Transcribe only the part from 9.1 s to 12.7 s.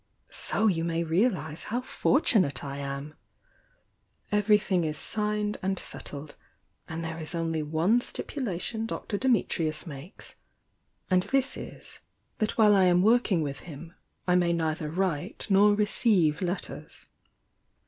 Dimitrius makes, and this is that